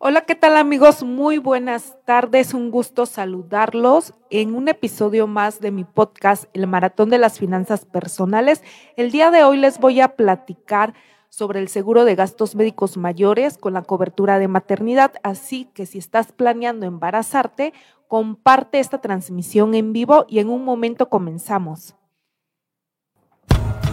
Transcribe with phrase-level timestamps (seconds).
[0.00, 1.02] Hola, ¿qué tal amigos?
[1.02, 7.10] Muy buenas tardes, un gusto saludarlos en un episodio más de mi podcast, El Maratón
[7.10, 8.62] de las Finanzas Personales.
[8.96, 10.94] El día de hoy les voy a platicar
[11.30, 15.98] sobre el seguro de gastos médicos mayores con la cobertura de maternidad, así que si
[15.98, 17.72] estás planeando embarazarte,
[18.06, 21.96] comparte esta transmisión en vivo y en un momento comenzamos.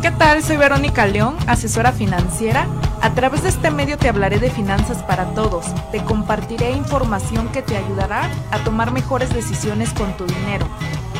[0.03, 0.43] ¿Qué tal?
[0.43, 2.67] Soy Verónica León, asesora financiera.
[3.05, 5.67] A través de este medio te hablaré de finanzas para todos.
[5.91, 10.65] Te compartiré información que te ayudará a tomar mejores decisiones con tu dinero.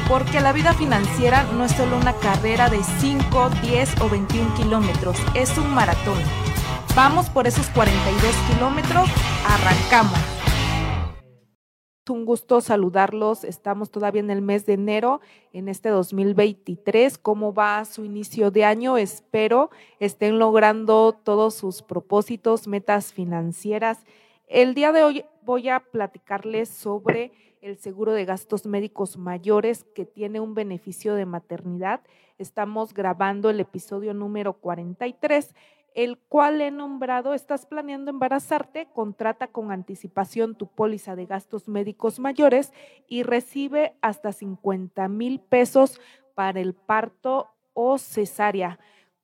[0.08, 5.16] Porque la vida financiera no es solo una carrera de 5, 10 o 21 kilómetros,
[5.36, 6.18] es un maratón.
[6.96, 9.08] Vamos por esos 42 kilómetros,
[9.48, 10.35] arrancamos
[12.14, 13.44] un gusto saludarlos.
[13.44, 15.22] Estamos todavía en el mes de enero,
[15.54, 17.18] en este 2023.
[17.18, 18.98] ¿Cómo va su inicio de año?
[18.98, 19.70] Espero
[20.00, 24.04] estén logrando todos sus propósitos, metas financieras.
[24.48, 30.06] El día de hoy voy a platicarles sobre el seguro de gastos médicos mayores que
[30.06, 32.02] tiene un beneficio de maternidad.
[32.38, 35.56] Estamos grabando el episodio número 43
[35.96, 42.20] el cual he nombrado, estás planeando embarazarte, contrata con anticipación tu póliza de gastos médicos
[42.20, 42.74] mayores
[43.08, 46.02] y recibe hasta 50 mil pesos
[46.36, 48.78] para el parto o cesárea.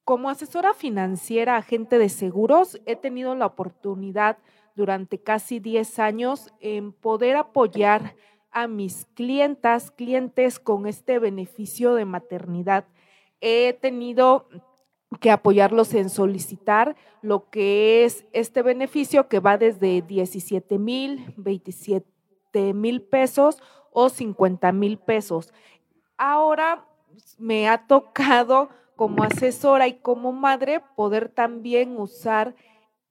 [0.05, 4.37] Como asesora financiera, agente de seguros, he tenido la oportunidad
[4.73, 8.15] durante casi 10 años en poder apoyar
[8.49, 12.85] a mis clientas, clientes con este beneficio de maternidad.
[13.41, 14.47] He tenido
[15.19, 22.73] que apoyarlos en solicitar lo que es este beneficio que va desde 17 mil, 27
[22.73, 25.53] mil pesos o 50 mil pesos.
[26.17, 26.85] Ahora
[27.37, 32.55] me ha tocado como asesora y como madre poder también usar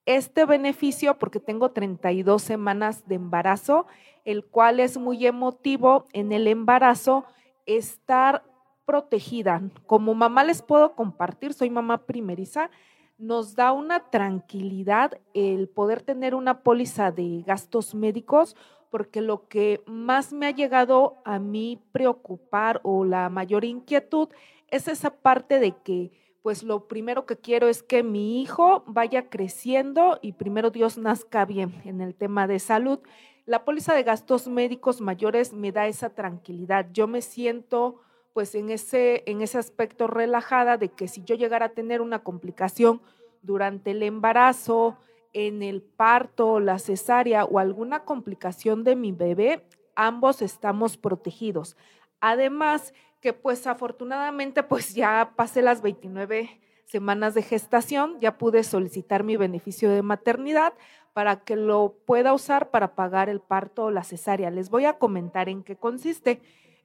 [0.07, 3.87] este beneficio porque tengo 32 semanas de embarazo,
[4.25, 7.25] el cual es muy emotivo en el embarazo
[7.67, 8.45] estar
[8.91, 9.63] protegida.
[9.87, 12.73] Como mamá les puedo compartir, soy mamá primeriza,
[13.19, 18.57] nos da una tranquilidad el poder tener una póliza de gastos médicos,
[18.91, 24.29] porque lo que más me ha llegado a mí preocupar o la mayor inquietud
[24.67, 26.11] es esa parte de que
[26.43, 31.45] pues lo primero que quiero es que mi hijo vaya creciendo y primero Dios nazca
[31.45, 32.99] bien en el tema de salud.
[33.47, 36.89] La póliza de gastos médicos mayores me da esa tranquilidad.
[36.93, 38.01] Yo me siento
[38.33, 42.21] pues en ese, en ese aspecto relajada de que si yo llegara a tener una
[42.21, 43.01] complicación
[43.43, 44.97] durante el embarazo,
[45.33, 49.65] en el parto, la cesárea o alguna complicación de mi bebé,
[49.95, 51.77] ambos estamos protegidos.
[52.21, 59.23] Además que pues afortunadamente pues ya pasé las 29 semanas de gestación, ya pude solicitar
[59.23, 60.73] mi beneficio de maternidad
[61.13, 64.51] para que lo pueda usar para pagar el parto o la cesárea.
[64.51, 66.41] Les voy a comentar en qué consiste.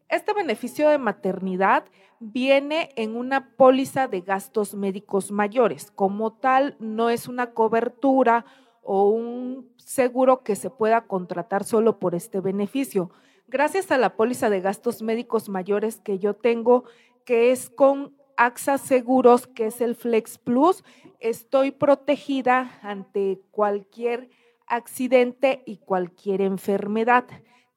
[0.09, 1.85] Este beneficio de maternidad
[2.19, 5.91] viene en una póliza de gastos médicos mayores.
[5.91, 8.45] Como tal, no es una cobertura
[8.83, 13.09] o un seguro que se pueda contratar solo por este beneficio.
[13.47, 16.83] Gracias a la póliza de gastos médicos mayores que yo tengo,
[17.25, 20.83] que es con AXA Seguros, que es el Flex Plus,
[21.19, 24.29] estoy protegida ante cualquier
[24.67, 27.25] accidente y cualquier enfermedad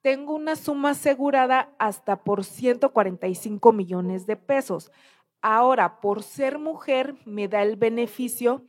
[0.01, 4.91] tengo una suma asegurada hasta por 145 millones de pesos.
[5.41, 8.63] Ahora, por ser mujer, me da el beneficio,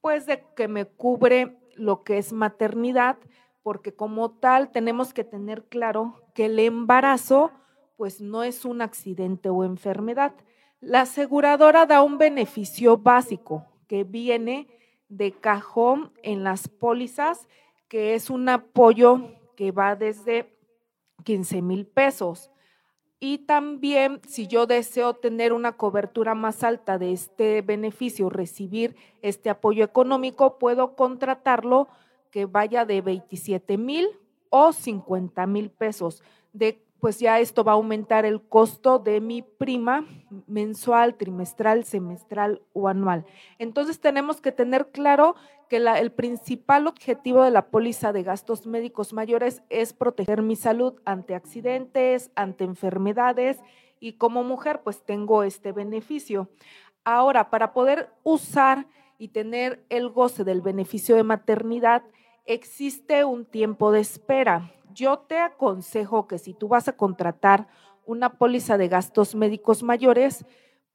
[0.00, 3.18] pues, de que me cubre lo que es maternidad,
[3.62, 7.50] porque como tal tenemos que tener claro que el embarazo,
[7.96, 10.34] pues, no es un accidente o enfermedad.
[10.80, 14.68] La aseguradora da un beneficio básico que viene
[15.08, 17.48] de cajón en las pólizas,
[17.88, 20.53] que es un apoyo que va desde
[21.22, 22.50] 15 mil pesos.
[23.20, 29.48] Y también si yo deseo tener una cobertura más alta de este beneficio, recibir este
[29.48, 31.88] apoyo económico, puedo contratarlo
[32.30, 34.08] que vaya de 27 mil
[34.50, 36.22] o 50 mil pesos.
[36.52, 40.06] De pues ya esto va a aumentar el costo de mi prima
[40.46, 43.26] mensual, trimestral, semestral o anual.
[43.58, 45.36] Entonces tenemos que tener claro
[45.68, 50.94] que el principal objetivo de la póliza de gastos médicos mayores es proteger mi salud
[51.04, 53.60] ante accidentes, ante enfermedades
[54.00, 56.48] y como mujer pues tengo este beneficio.
[57.04, 58.86] Ahora, para poder usar
[59.18, 62.02] y tener el goce del beneficio de maternidad,
[62.46, 67.66] existe un tiempo de espera yo te aconsejo que si tú vas a contratar
[68.06, 70.46] una póliza de gastos médicos mayores,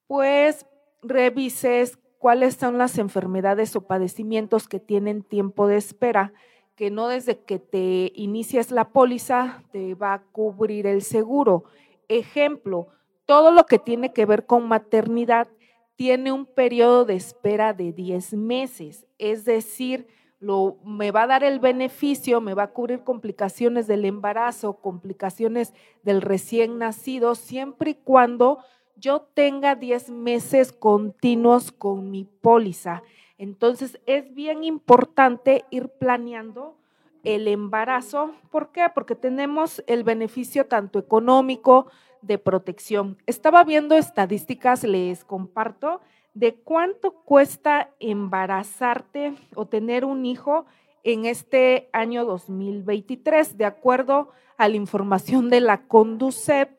[0.07, 0.65] pues
[1.01, 6.33] revises cuáles son las enfermedades o padecimientos que tienen tiempo de espera,
[6.75, 11.65] que no desde que te inicies la póliza te va a cubrir el seguro.
[12.07, 12.87] Ejemplo,
[13.25, 15.47] todo lo que tiene que ver con maternidad
[15.95, 20.07] tiene un periodo de espera de 10 meses, es decir,
[20.39, 25.73] lo, me va a dar el beneficio, me va a cubrir complicaciones del embarazo, complicaciones
[26.03, 28.59] del recién nacido, siempre y cuando
[28.95, 33.03] yo tenga 10 meses continuos con mi póliza.
[33.37, 36.75] Entonces es bien importante ir planeando
[37.23, 38.33] el embarazo.
[38.51, 38.85] ¿Por qué?
[38.93, 41.87] Porque tenemos el beneficio tanto económico
[42.21, 43.17] de protección.
[43.25, 46.01] Estaba viendo estadísticas, les comparto,
[46.39, 50.65] de cuánto cuesta embarazarte o tener un hijo
[51.03, 53.57] en este año 2023.
[53.57, 56.69] De acuerdo a la información de la Conducet,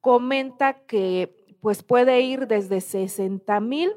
[0.00, 3.92] comenta que pues puede ir desde 60 mil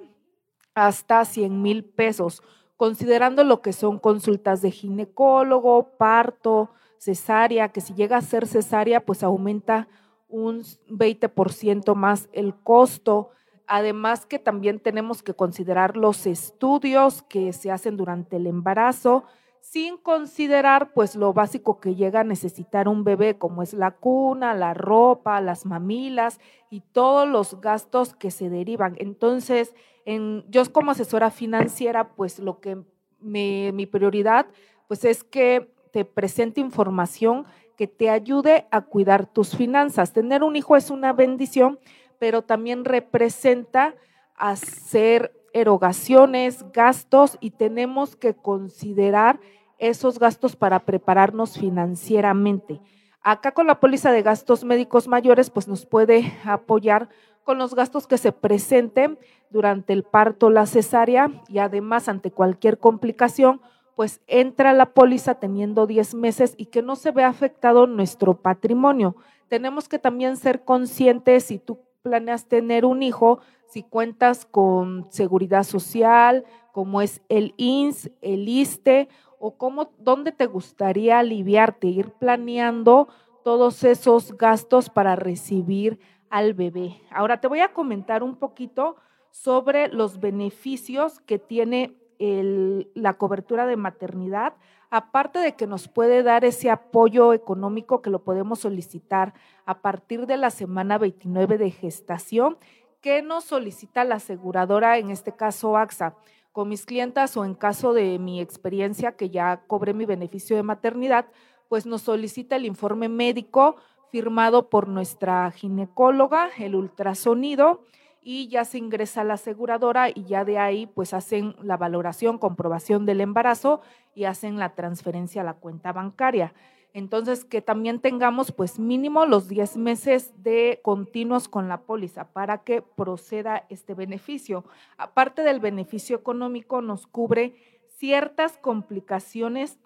[0.74, 2.42] hasta 100 mil pesos,
[2.76, 9.06] considerando lo que son consultas de ginecólogo, parto, cesárea, que si llega a ser cesárea,
[9.06, 9.88] pues aumenta
[10.28, 13.30] un 20% más el costo.
[13.68, 19.24] Además que también tenemos que considerar los estudios que se hacen durante el embarazo,
[19.62, 24.54] sin considerar pues lo básico que llega a necesitar un bebé, como es la cuna,
[24.54, 26.40] la ropa, las mamilas
[26.70, 28.96] y todos los gastos que se derivan.
[29.00, 29.74] Entonces,
[30.06, 32.78] en, yo como asesora financiera, pues lo que
[33.20, 34.46] me, mi prioridad
[34.88, 37.46] pues es que te presente información
[37.76, 40.14] que te ayude a cuidar tus finanzas.
[40.14, 41.80] Tener un hijo es una bendición,
[42.20, 43.96] pero también representa
[44.36, 49.40] hacer erogaciones, gastos y tenemos que considerar
[49.78, 52.82] esos gastos para prepararnos financieramente.
[53.22, 57.10] Acá con la póliza de gastos médicos mayores, pues nos puede apoyar
[57.44, 59.18] con los gastos que se presenten
[59.50, 63.62] durante el parto, la cesárea y además ante cualquier complicación,
[63.96, 69.16] pues entra la póliza teniendo 10 meses y que no se vea afectado nuestro patrimonio.
[69.48, 75.64] Tenemos que también ser conscientes si tú planeas tener un hijo, si cuentas con seguridad
[75.64, 79.10] social, como es el INS, el ISTE,
[79.40, 83.08] o cómo, dónde te gustaría aliviarte, ir planeando
[83.44, 86.00] todos esos gastos para recibir
[86.30, 87.02] al bebé.
[87.10, 88.98] Ahora te voy a comentar un poquito
[89.32, 94.54] sobre los beneficios que tiene la cobertura de maternidad,
[94.90, 99.34] aparte de que nos puede dar ese apoyo económico que lo podemos solicitar
[99.66, 102.58] a partir de la semana 29 de gestación,
[103.02, 106.16] que nos solicita la aseguradora, en este caso AXA.
[106.52, 110.64] Con mis clientas o en caso de mi experiencia que ya cobré mi beneficio de
[110.64, 111.28] maternidad,
[111.68, 113.76] pues nos solicita el informe médico
[114.10, 117.82] firmado por nuestra ginecóloga, el ultrasonido,
[118.28, 122.40] y ya se ingresa a la aseguradora y ya de ahí pues hacen la valoración,
[122.40, 123.82] comprobación del embarazo
[124.16, 126.52] y hacen la transferencia a la cuenta bancaria.
[126.92, 132.64] Entonces, que también tengamos pues mínimo los 10 meses de continuos con la póliza para
[132.64, 134.66] que proceda este beneficio.
[134.98, 137.54] Aparte del beneficio económico, nos cubre
[137.98, 139.78] ciertas complicaciones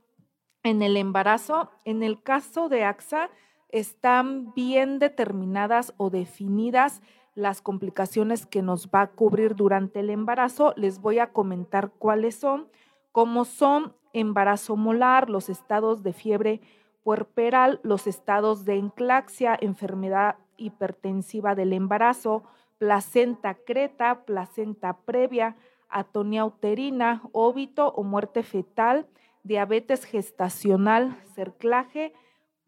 [0.64, 1.72] en el embarazo.
[1.84, 3.32] En el caso de AXA,
[3.70, 7.02] están bien determinadas o definidas
[7.40, 10.74] las complicaciones que nos va a cubrir durante el embarazo.
[10.76, 12.68] Les voy a comentar cuáles son,
[13.12, 16.62] como son embarazo molar, los estados de fiebre
[17.04, 22.44] puerperal, los estados de enclaxia, enfermedad hipertensiva del embarazo,
[22.78, 25.56] placenta creta, placenta previa,
[25.88, 29.08] atonía uterina, óbito o muerte fetal,
[29.44, 32.14] diabetes gestacional, cerclaje,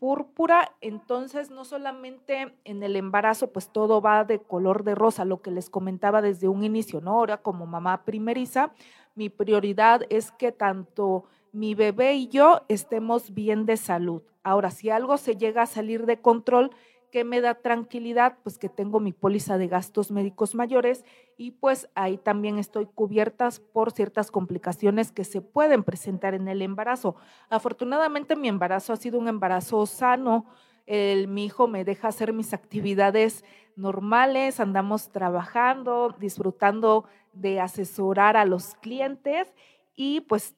[0.02, 5.44] púrpura, entonces no solamente en el embarazo, pues todo va de color de rosa, lo
[5.44, 7.12] que les comentaba desde un inicio, ¿no?
[7.12, 8.72] Ahora como mamá primeriza,
[9.14, 14.24] mi prioridad es que tanto mi bebé y yo estemos bien de salud.
[14.42, 16.72] Ahora, si algo se llega a salir de control,
[17.12, 21.04] que me da tranquilidad, pues que tengo mi póliza de gastos médicos mayores
[21.38, 26.62] y pues ahí también estoy cubiertas por ciertas complicaciones que se pueden presentar en el
[26.62, 27.16] embarazo.
[27.50, 30.46] Afortunadamente mi embarazo ha sido un embarazo sano,
[30.88, 33.44] el, mi hijo me deja hacer mis actividades
[33.76, 39.54] normales, andamos trabajando, disfrutando de asesorar a los clientes
[39.96, 40.56] y pues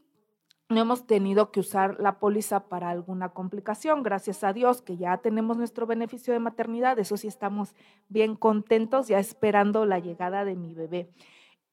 [0.73, 4.03] no hemos tenido que usar la póliza para alguna complicación.
[4.03, 7.75] Gracias a Dios que ya tenemos nuestro beneficio de maternidad, eso sí estamos
[8.09, 11.09] bien contentos ya esperando la llegada de mi bebé.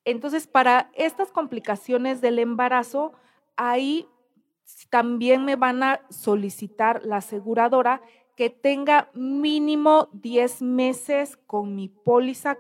[0.05, 3.13] Entonces, para estas complicaciones del embarazo,
[3.57, 4.07] ahí
[4.89, 8.01] también me van a solicitar la aseguradora
[8.37, 12.57] que tenga mínimo 10 meses con mi póliza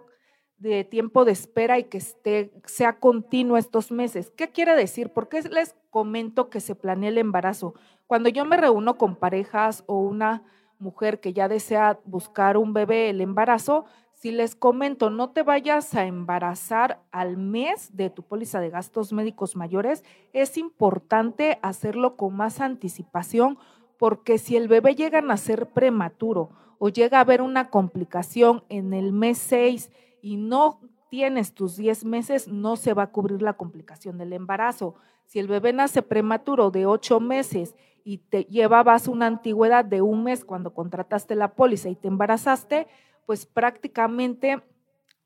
[0.60, 4.30] de tiempo de espera y que esté, sea continuo estos meses.
[4.36, 5.08] ¿Qué quiere decir?
[5.08, 7.74] ¿Por qué les comento que se planea el embarazo?
[8.06, 10.42] Cuando yo me reúno con parejas o una
[10.78, 15.94] mujer que ya desea buscar un bebé, el embarazo, si les comento, no te vayas
[15.94, 22.36] a embarazar al mes de tu póliza de gastos médicos mayores, es importante hacerlo con
[22.36, 23.56] más anticipación
[23.96, 28.92] porque si el bebé llega a nacer prematuro o llega a haber una complicación en
[28.92, 29.90] el mes 6
[30.22, 34.94] y no tienes tus 10 meses, no se va a cubrir la complicación del embarazo.
[35.26, 37.74] Si el bebé nace prematuro de 8 meses
[38.04, 42.86] y te llevabas una antigüedad de un mes cuando contrataste la póliza y te embarazaste,
[43.26, 44.62] pues prácticamente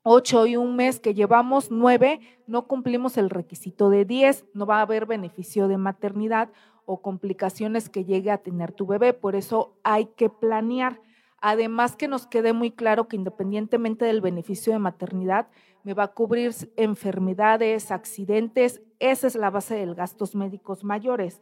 [0.03, 4.77] ocho y un mes que llevamos nueve, no cumplimos el requisito de diez, no va
[4.77, 6.51] a haber beneficio de maternidad
[6.85, 9.13] o complicaciones que llegue a tener tu bebé.
[9.13, 11.01] Por eso hay que planear.
[11.39, 15.47] Además que nos quede muy claro que independientemente del beneficio de maternidad,
[15.83, 18.81] me va a cubrir enfermedades, accidentes.
[18.99, 21.41] Esa es la base de gastos médicos mayores.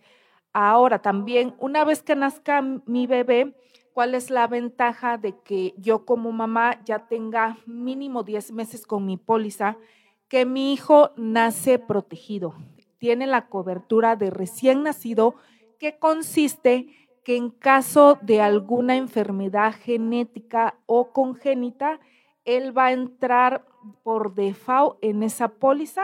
[0.51, 3.55] Ahora también, una vez que nazca mi bebé,
[3.93, 9.05] ¿Cuál es la ventaja de que yo como mamá ya tenga mínimo 10 meses con
[9.05, 9.77] mi póliza?
[10.27, 12.55] Que mi hijo nace protegido,
[12.97, 15.35] tiene la cobertura de recién nacido,
[15.77, 16.87] que consiste
[17.23, 21.99] que en caso de alguna enfermedad genética o congénita,
[22.45, 23.65] él va a entrar
[24.03, 26.03] por default en esa póliza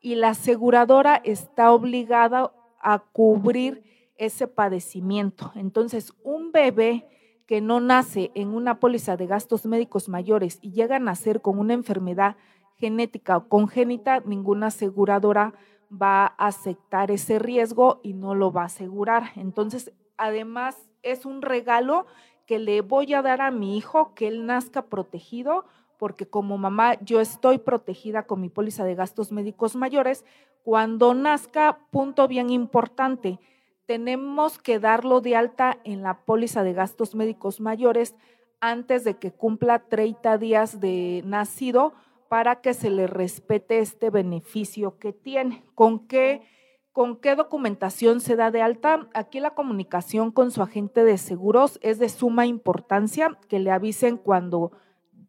[0.00, 3.82] y la aseguradora está obligada a cubrir
[4.16, 5.52] ese padecimiento.
[5.54, 7.06] Entonces, un bebé
[7.46, 11.58] que no nace en una póliza de gastos médicos mayores y llega a nacer con
[11.58, 12.36] una enfermedad
[12.76, 15.54] genética o congénita, ninguna aseguradora
[15.90, 19.32] va a aceptar ese riesgo y no lo va a asegurar.
[19.36, 22.06] Entonces, además, es un regalo
[22.46, 25.64] que le voy a dar a mi hijo que él nazca protegido,
[25.98, 30.24] porque como mamá yo estoy protegida con mi póliza de gastos médicos mayores.
[30.62, 33.38] Cuando nazca, punto bien importante,
[33.86, 38.14] tenemos que darlo de alta en la póliza de gastos médicos mayores
[38.60, 41.94] antes de que cumpla 30 días de nacido
[42.28, 45.64] para que se le respete este beneficio que tiene.
[45.74, 46.42] ¿Con qué,
[46.92, 49.08] ¿Con qué documentación se da de alta?
[49.14, 54.16] Aquí la comunicación con su agente de seguros es de suma importancia, que le avisen
[54.16, 54.72] cuando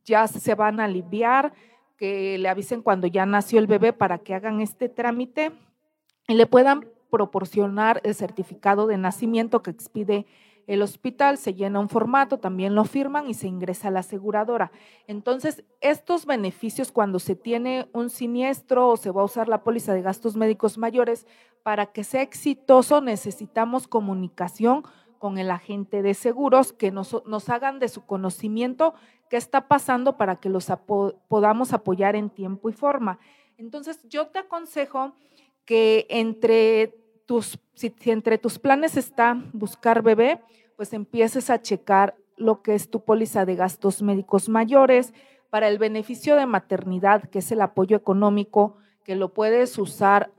[0.04, 1.54] ya se van a aliviar,
[1.98, 5.52] que le avisen cuando ya nació el bebé para que hagan este trámite
[6.28, 10.26] y le puedan proporcionar el certificado de nacimiento que expide
[10.68, 14.72] el hospital, se llena un formato, también lo firman y se ingresa a la aseguradora.
[15.08, 19.94] Entonces, estos beneficios cuando se tiene un siniestro o se va a usar la póliza
[19.94, 21.28] de gastos médicos mayores,
[21.64, 24.84] para que sea exitoso necesitamos comunicación
[25.20, 28.96] con el agente de seguros, que nos, nos hagan de su conocimiento
[29.30, 30.72] qué está pasando para que los
[31.28, 33.20] podamos apoyar en tiempo y forma.
[33.58, 35.14] Entonces, yo te aconsejo
[35.66, 37.01] que entre
[37.40, 40.42] si, entre tus planes está buscar bebé,
[40.76, 45.14] pues empieces a checar lo que es tu póliza de gastos médicos mayores
[45.50, 50.32] para el beneficio de maternidad, que es el apoyo económico que lo puedes usar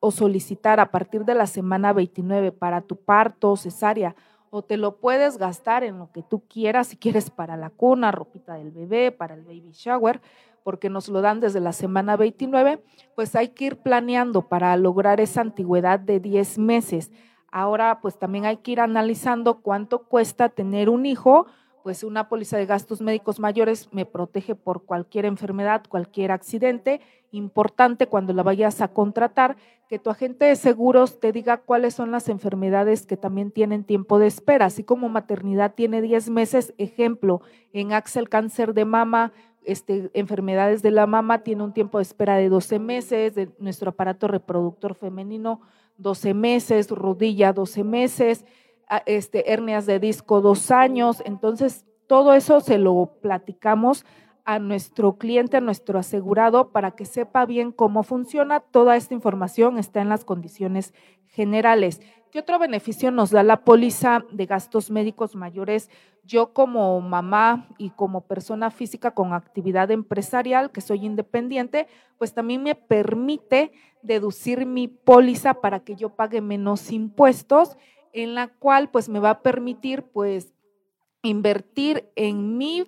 [0.00, 4.14] o solicitar a partir de la semana 29 para tu parto, cesárea,
[4.50, 8.12] o te lo puedes gastar en lo que tú quieras, si quieres para la cuna,
[8.12, 10.20] ropita del bebé, para el baby shower,
[10.66, 12.82] porque nos lo dan desde la semana 29,
[13.14, 17.12] pues hay que ir planeando para lograr esa antigüedad de 10 meses.
[17.52, 21.46] Ahora, pues también hay que ir analizando cuánto cuesta tener un hijo,
[21.84, 27.00] pues una póliza de gastos médicos mayores me protege por cualquier enfermedad, cualquier accidente.
[27.30, 29.56] Importante cuando la vayas a contratar,
[29.88, 34.18] que tu agente de seguros te diga cuáles son las enfermedades que también tienen tiempo
[34.18, 37.40] de espera, así como maternidad tiene 10 meses, ejemplo,
[37.72, 39.32] en Axel cáncer de mama,
[39.66, 43.90] este, enfermedades de la mama tiene un tiempo de espera de 12 meses, de nuestro
[43.90, 45.60] aparato reproductor femenino
[45.98, 48.44] 12 meses, rodilla 12 meses,
[49.06, 51.22] este, hernias de disco dos años.
[51.24, 54.04] Entonces, todo eso se lo platicamos
[54.44, 58.60] a nuestro cliente, a nuestro asegurado, para que sepa bien cómo funciona.
[58.60, 60.94] Toda esta información está en las condiciones
[61.26, 62.00] generales.
[62.36, 65.88] ¿Qué otro beneficio nos da la póliza de gastos médicos mayores?
[66.22, 71.86] Yo como mamá y como persona física con actividad empresarial, que soy independiente,
[72.18, 77.78] pues también me permite deducir mi póliza para que yo pague menos impuestos,
[78.12, 80.52] en la cual pues me va a permitir pues
[81.22, 82.84] invertir en mí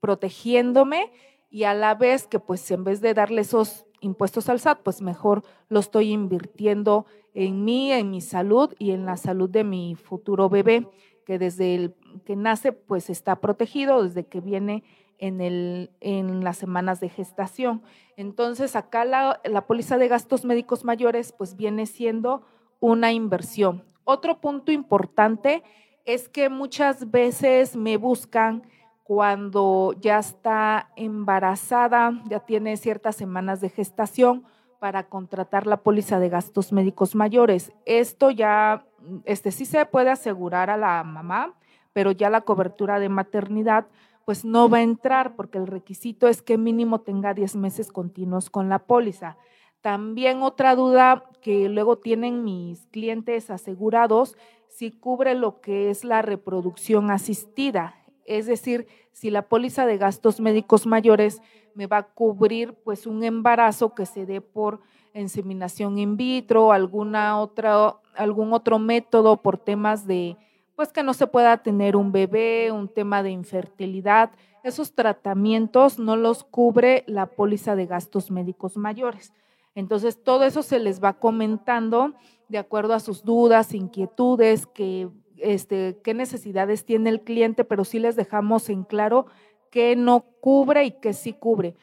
[0.00, 1.10] protegiéndome
[1.48, 5.02] y a la vez que pues en vez de darle esos impuestos al SAT, pues
[5.02, 9.94] mejor lo estoy invirtiendo en mí, en mi salud y en la salud de mi
[9.94, 10.88] futuro bebé,
[11.24, 14.82] que desde el que nace pues está protegido, desde que viene
[15.18, 17.82] en, las semanas de gestación.
[18.16, 22.42] Entonces, acá la póliza de gastos médicos mayores pues viene siendo
[22.80, 23.84] una inversión.
[24.04, 25.62] Otro punto importante
[26.04, 28.62] es que muchas veces me buscan
[29.10, 34.44] cuando ya está embarazada, ya tiene ciertas semanas de gestación
[34.78, 37.72] para contratar la póliza de gastos médicos mayores.
[37.86, 38.86] Esto ya,
[39.24, 41.54] este sí se puede asegurar a la mamá,
[41.92, 43.88] pero ya la cobertura de maternidad
[44.26, 48.48] pues no va a entrar porque el requisito es que mínimo tenga 10 meses continuos
[48.48, 49.36] con la póliza.
[49.80, 54.36] También otra duda que luego tienen mis clientes asegurados,
[54.68, 57.96] si cubre lo que es la reproducción asistida,
[58.30, 61.42] es decir, si la póliza de gastos médicos mayores
[61.74, 64.80] me va a cubrir pues un embarazo que se dé por
[65.14, 70.36] inseminación in vitro, alguna otra, algún otro método por temas de
[70.76, 74.30] pues que no se pueda tener un bebé, un tema de infertilidad,
[74.62, 79.32] esos tratamientos no los cubre la póliza de gastos médicos mayores.
[79.74, 82.14] Entonces, todo eso se les va comentando
[82.48, 85.08] de acuerdo a sus dudas, inquietudes, que,
[85.42, 89.26] este, qué necesidades tiene el cliente, pero sí les dejamos en claro
[89.70, 91.76] qué no cubre y qué sí cubre.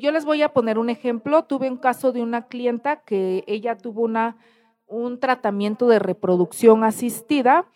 [0.00, 1.44] yo les voy a poner un ejemplo.
[1.44, 4.36] Tuve un caso de una clienta que ella tuvo una,
[4.86, 7.66] un tratamiento de reproducción asistida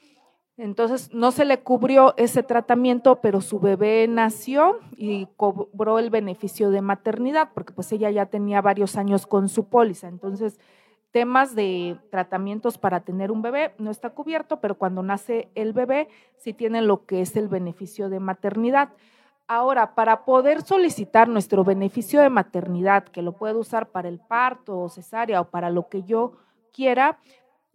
[0.59, 6.71] entonces no se le cubrió ese tratamiento, pero su bebé nació y cobró el beneficio
[6.71, 10.09] de maternidad, porque pues ella ya tenía varios años con su póliza.
[10.09, 10.59] Entonces,
[11.11, 16.09] temas de tratamientos para tener un bebé no está cubierto, pero cuando nace el bebé
[16.37, 18.91] sí tiene lo que es el beneficio de maternidad.
[19.47, 24.79] Ahora, para poder solicitar nuestro beneficio de maternidad, que lo puedo usar para el parto
[24.79, 26.33] o cesárea o para lo que yo
[26.71, 27.19] quiera,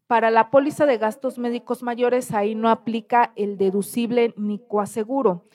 [0.05, 5.45] para la póliza de gastos médicos mayores, ahí no aplica el deducible ni coaseguro.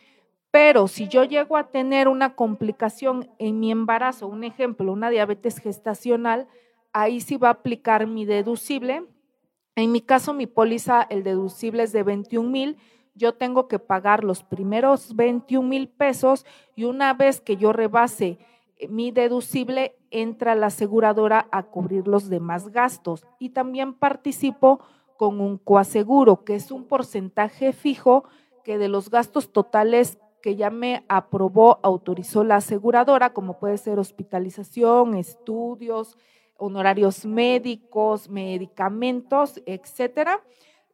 [0.50, 5.58] Pero si yo llego a tener una complicación en mi embarazo, un ejemplo, una diabetes
[5.58, 6.48] gestacional,
[7.02, 9.04] ahí sí va a aplicar mi deducible.
[9.76, 12.76] En mi caso, mi póliza, el deducible es de 21 mil.
[13.14, 18.38] Yo tengo que pagar los primeros 21 mil pesos y una vez que yo rebase
[18.88, 24.80] mi deducible entra la aseguradora a cubrir los demás gastos y también participo
[25.16, 28.24] con un coaseguro, que es un porcentaje fijo
[28.62, 33.98] que de los gastos totales que ya me aprobó, autorizó la aseguradora, como puede ser
[33.98, 36.16] hospitalización, estudios,
[36.58, 40.42] honorarios médicos, medicamentos, etcétera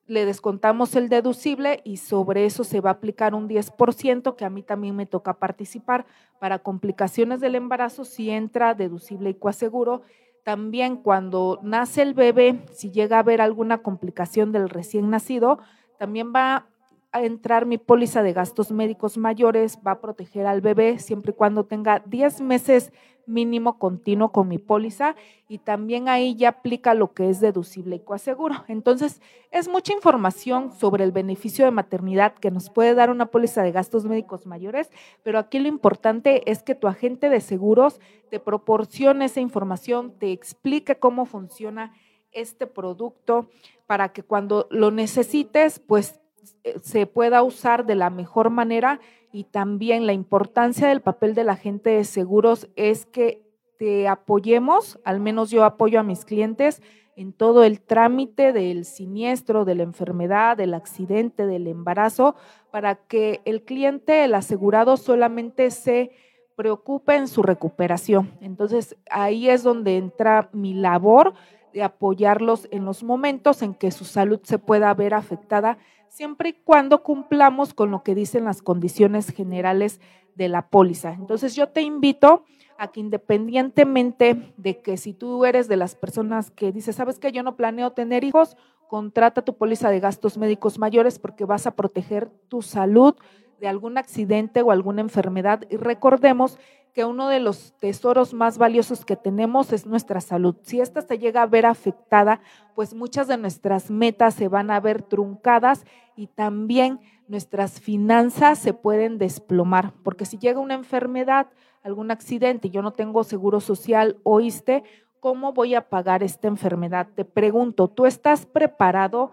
[0.07, 4.51] le descontamos el deducible y sobre eso se va a aplicar un 10% que a
[4.51, 6.05] mí también me toca participar.
[6.39, 10.03] Para complicaciones del embarazo, si entra deducible y coaseguro.
[10.43, 15.59] También cuando nace el bebé, si llega a haber alguna complicación del recién nacido,
[15.99, 16.67] también va
[17.13, 21.35] a entrar mi póliza de gastos médicos mayores, va a proteger al bebé siempre y
[21.35, 22.93] cuando tenga 10 meses
[23.27, 25.17] mínimo continuo con mi póliza
[25.49, 28.65] y también ahí ya aplica lo que es deducible y coaseguro.
[28.69, 33.63] Entonces, es mucha información sobre el beneficio de maternidad que nos puede dar una póliza
[33.63, 34.91] de gastos médicos mayores,
[35.23, 40.33] pero aquí lo importante es que tu agente de seguros te proporcione esa información, te
[40.33, 41.95] explique cómo funciona
[42.33, 43.49] este producto
[43.87, 46.21] para que cuando lo necesites, pues
[46.65, 49.01] eh, se pueda usar de la mejor manera
[49.35, 53.43] y también la importancia del papel del agente de seguros es que
[53.81, 56.81] te apoyemos, al menos yo apoyo a mis clientes
[57.17, 62.37] en todo el trámite del siniestro, de la enfermedad, del accidente, del embarazo,
[62.71, 66.13] para que el cliente, el asegurado, solamente se
[66.55, 68.39] preocupe en su recuperación.
[68.41, 71.35] Entonces, ahí es donde entra mi labor
[71.73, 75.77] de apoyarlos en los momentos en que su salud se pueda ver afectada
[76.15, 80.01] siempre y cuando cumplamos con lo que dicen las condiciones generales
[80.37, 81.13] de la póliza.
[81.13, 82.45] Entonces yo te invito
[82.79, 87.33] a que independientemente de que si tú eres de las personas que dices, sabes que
[87.33, 91.75] yo no planeo tener hijos, contrata tu póliza de gastos médicos mayores porque vas a
[91.75, 93.17] proteger tu salud
[93.61, 95.65] de algún accidente o alguna enfermedad.
[95.71, 96.59] Y recordemos
[96.95, 100.55] que uno de los tesoros más valiosos que tenemos es nuestra salud.
[100.63, 102.41] Si esta se llega a ver afectada,
[102.77, 108.75] pues muchas de nuestras metas se van a ver truncadas y también nuestras finanzas se
[108.75, 111.49] pueden desplomar, porque si llega una enfermedad,
[111.83, 114.85] algún accidente yo no tengo seguro social, oíste,
[115.21, 117.09] ¿cómo voy a pagar esta enfermedad?
[117.15, 119.33] Te pregunto, ¿tú estás preparado?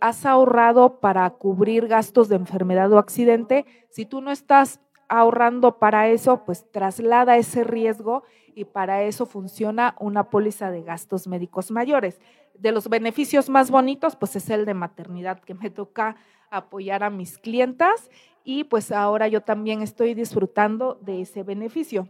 [0.00, 3.64] ¿Has ahorrado para cubrir gastos de enfermedad o accidente?
[3.90, 8.24] Si tú no estás ahorrando para eso, pues traslada ese riesgo
[8.56, 12.20] y para eso funciona una póliza de gastos médicos mayores.
[12.58, 16.16] de los beneficios más bonitos, pues es el de maternidad, que me toca
[16.50, 18.10] apoyar a mis clientas
[18.42, 22.08] y pues ahora yo también estoy disfrutando de ese beneficio.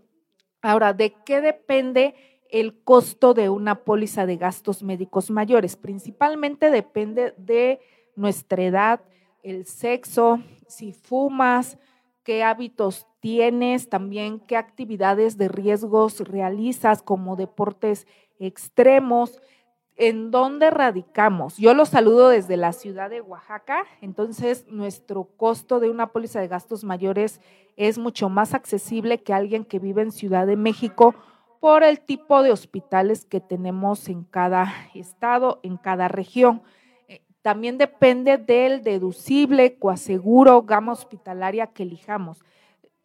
[0.62, 2.14] Ahora, ¿de qué depende
[2.50, 5.76] el costo de una póliza de gastos médicos mayores?
[5.76, 7.80] Principalmente depende de
[8.16, 9.00] nuestra edad,
[9.42, 11.78] el sexo, si fumas,
[12.22, 18.06] qué hábitos tienes, también qué actividades de riesgos realizas como deportes
[18.38, 19.40] extremos,
[19.98, 21.56] en dónde radicamos.
[21.56, 26.46] Yo los saludo desde la ciudad de Oaxaca, entonces nuestro costo de una póliza de
[26.48, 27.40] gastos mayores
[27.76, 31.16] es mucho más accesible que alguien que vive en Ciudad de México
[31.60, 36.62] por el tipo de hospitales que tenemos en cada estado, en cada región.
[37.08, 42.42] Eh, también depende del deducible, coaseguro, gama hospitalaria que elijamos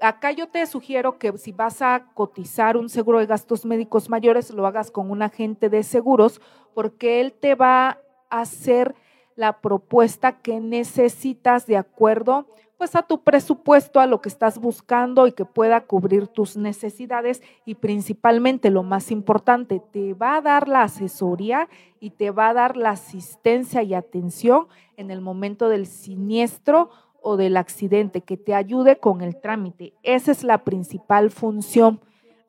[0.03, 4.51] acá yo te sugiero que si vas a cotizar un seguro de gastos médicos mayores,
[4.51, 6.41] lo hagas con un agente de seguros,
[6.73, 8.95] porque él te va a hacer
[9.35, 12.47] la propuesta que necesitas de acuerdo
[12.83, 17.41] pues a tu presupuesto, a lo que estás buscando y que pueda cubrir tus necesidades
[17.63, 21.69] y principalmente lo más importante, te va a dar la asesoría
[22.01, 24.67] y te va a dar la asistencia y atención
[24.97, 26.89] en el momento del siniestro
[27.21, 29.93] o del accidente, que te ayude con el trámite.
[30.03, 32.01] Esa es la principal función.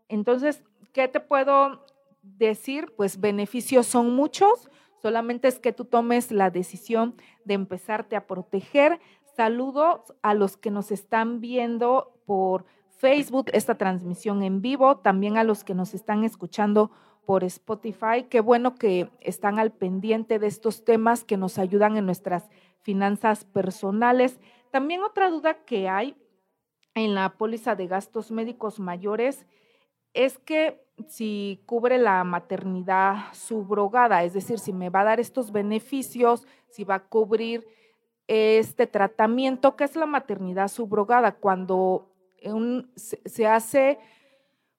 [0.09, 1.87] Entonces, ¿qué te puedo
[2.23, 2.93] decir?
[2.97, 4.69] Pues beneficios son muchos,
[5.01, 8.99] solamente es que tú tomes la decisión de empezarte a proteger.
[9.37, 15.45] Saludos a los que nos están viendo por Facebook, esta transmisión en vivo, también a
[15.45, 16.93] los que nos están escuchando
[17.27, 18.27] por Spotify.
[18.31, 22.49] Qué bueno que están al pendiente de estos temas que nos ayudan en nuestras
[22.83, 24.39] finanzas personales.
[24.71, 26.17] También otra duda que hay
[26.95, 29.47] en la póliza de gastos médicos mayores
[30.13, 35.51] es que si cubre la maternidad subrogada, es decir, si me va a dar estos
[35.51, 37.67] beneficios, si va a cubrir
[38.29, 42.11] este tratamiento, que es la maternidad subrogada, cuando
[43.27, 43.99] se hace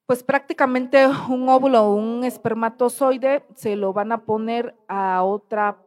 [0.06, 5.78] pues prácticamente un óvulo o un espermatozoide, se lo van a poner a otra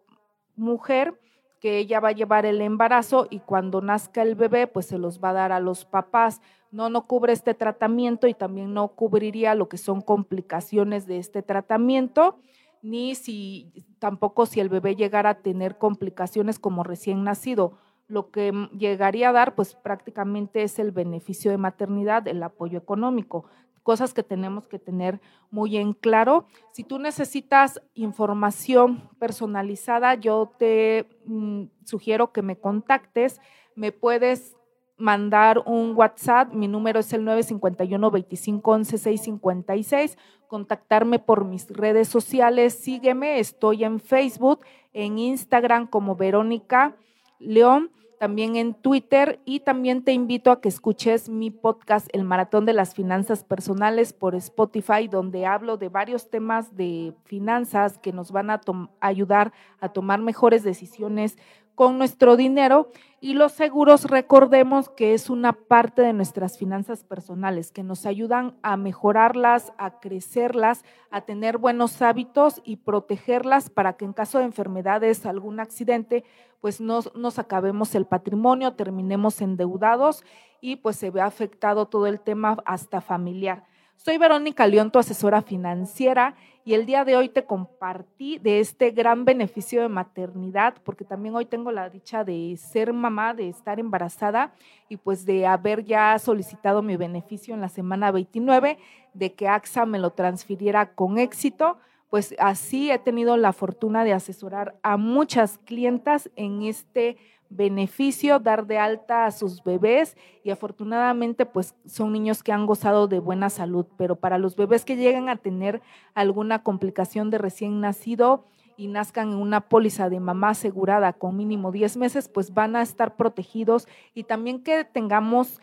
[0.56, 1.20] mujer
[1.60, 5.22] que ella va a llevar el embarazo y cuando nazca el bebé, pues se los
[5.22, 6.42] va a dar a los papás.
[6.72, 11.42] No, no cubre este tratamiento y también no cubriría lo que son complicaciones de este
[11.42, 12.40] tratamiento,
[12.82, 17.78] ni si tampoco si el bebé llegara a tener complicaciones como recién nacido.
[18.08, 23.46] Lo que llegaría a dar, pues prácticamente es el beneficio de maternidad, el apoyo económico
[23.90, 26.46] cosas que tenemos que tener muy en claro.
[26.72, 33.42] Si tú necesitas información personalizada, yo te mm, sugiero que me contactes.
[33.74, 34.56] Me puedes
[34.98, 40.18] mandar un WhatsApp, mi número es el 951 25 11 656,
[40.50, 46.98] contactarme por mis redes sociales, sígueme, estoy en Facebook, en Instagram como Verónica
[47.40, 52.66] León también en Twitter y también te invito a que escuches mi podcast El Maratón
[52.66, 58.34] de las Finanzas Personales por Spotify, donde hablo de varios temas de finanzas que nos
[58.34, 58.60] van a
[59.00, 61.38] ayudar a tomar mejores decisiones
[61.80, 62.90] con nuestro dinero
[63.22, 68.58] y los seguros recordemos que es una parte de nuestras finanzas personales que nos ayudan
[68.64, 74.44] a mejorarlas, a crecerlas, a tener buenos hábitos y protegerlas para que en caso de
[74.44, 76.26] enfermedades, algún accidente,
[76.60, 80.26] pues no nos acabemos el patrimonio, terminemos endeudados
[80.60, 83.69] y pues se ve afectado todo el tema hasta familiar.
[84.02, 88.92] Soy Verónica León, tu asesora financiera, y el día de hoy te compartí de este
[88.92, 93.78] gran beneficio de maternidad, porque también hoy tengo la dicha de ser mamá, de estar
[93.78, 94.54] embarazada
[94.88, 98.78] y pues de haber ya solicitado mi beneficio en la semana 29,
[99.14, 101.78] de que AXA me lo transfiriera con éxito.
[102.10, 107.18] Pues así he tenido la fortuna de asesorar a muchas clientas en este
[107.50, 113.08] beneficio dar de alta a sus bebés y afortunadamente pues son niños que han gozado
[113.08, 115.82] de buena salud, pero para los bebés que llegan a tener
[116.14, 118.46] alguna complicación de recién nacido
[118.78, 122.82] y nazcan en una póliza de mamá asegurada con mínimo 10 meses, pues van a
[122.82, 123.90] estar protegidos.
[124.14, 125.60] Y también que tengamos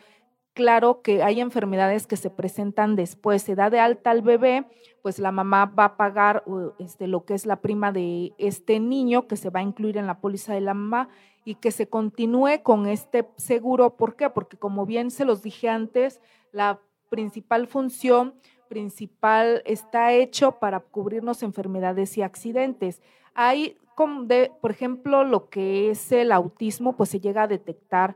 [0.57, 4.65] claro que hay enfermedades que se presentan después, se da de alta al bebé,
[5.03, 6.43] pues la mamá va a pagar
[6.79, 10.07] este, lo que es la prima de este niño que se va a incluir en
[10.07, 11.09] la póliza de la mamá
[11.45, 13.97] y que se continúe con este seguro.
[13.97, 14.31] ¿Por qué?
[14.31, 18.33] Porque como bien se los dije antes, la principal función
[18.67, 23.03] principal está hecho para cubrirnos enfermedades y accidentes.
[23.35, 28.15] Hay, por ejemplo, lo que es el autismo, pues se llega a detectar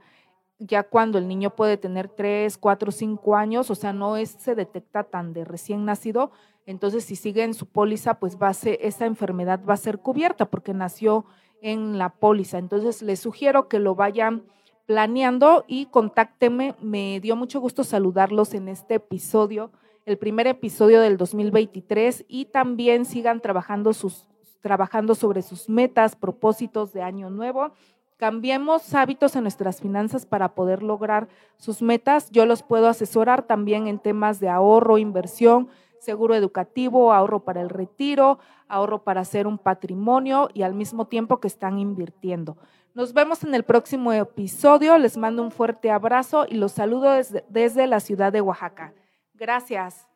[0.63, 4.53] ya cuando el niño puede tener 3, 4, 5 años, o sea, no es, se
[4.55, 6.31] detecta tan de recién nacido,
[6.67, 9.97] Entonces, si sigue en su póliza, pues va a ser, esa enfermedad va a ser
[9.97, 11.25] cubierta porque nació
[11.59, 12.59] en la póliza.
[12.59, 14.43] Entonces, les sugiero que lo vayan
[14.85, 16.75] planeando y contáctenme.
[16.79, 19.71] Me dio mucho gusto saludarlos en este episodio,
[20.05, 24.27] el primer episodio del 2023 y también sigan trabajando sus
[24.61, 27.73] trabajando sobre sus metas, propósitos de año nuevo.
[28.21, 32.29] Cambiemos hábitos en nuestras finanzas para poder lograr sus metas.
[32.29, 37.69] Yo los puedo asesorar también en temas de ahorro, inversión, seguro educativo, ahorro para el
[37.71, 42.57] retiro, ahorro para hacer un patrimonio y al mismo tiempo que están invirtiendo.
[42.93, 44.99] Nos vemos en el próximo episodio.
[44.99, 48.93] Les mando un fuerte abrazo y los saludo desde, desde la ciudad de Oaxaca.
[49.33, 50.10] Gracias.